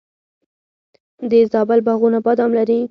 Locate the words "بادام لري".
2.25-2.79